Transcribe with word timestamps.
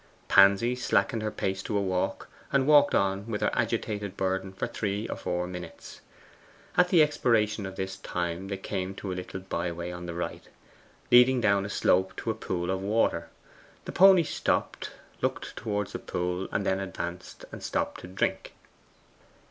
Pansy 0.27 0.73
slackened 0.75 1.21
her 1.21 1.29
pace 1.29 1.61
to 1.61 1.77
a 1.77 1.79
walk, 1.83 2.27
and 2.51 2.65
walked 2.65 2.95
on 2.95 3.27
with 3.27 3.41
her 3.41 3.51
agitated 3.53 4.17
burden 4.17 4.51
for 4.51 4.65
three 4.65 5.07
or 5.09 5.15
four 5.15 5.45
minutes. 5.45 6.01
At 6.75 6.87
the 6.87 7.03
expiration 7.03 7.67
of 7.67 7.75
this 7.75 7.97
time 7.97 8.47
they 8.47 8.55
had 8.55 8.63
come 8.63 8.95
to 8.95 9.11
a 9.11 9.13
little 9.13 9.41
by 9.41 9.71
way 9.71 9.91
on 9.91 10.07
the 10.07 10.15
right, 10.15 10.49
leading 11.11 11.39
down 11.39 11.65
a 11.65 11.69
slope 11.69 12.15
to 12.15 12.31
a 12.31 12.33
pool 12.33 12.71
of 12.71 12.81
water. 12.81 13.29
The 13.85 13.91
pony 13.91 14.23
stopped, 14.23 14.89
looked 15.21 15.55
towards 15.55 15.93
the 15.93 15.99
pool, 15.99 16.47
and 16.51 16.65
then 16.65 16.79
advanced 16.79 17.45
and 17.51 17.61
stooped 17.61 17.99
to 17.99 18.07
drink. 18.07 18.53